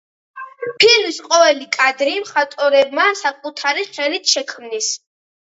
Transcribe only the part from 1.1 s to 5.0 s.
ყოველი კადრი მხატვრებმა საკუთარი ხელით შექმნეს.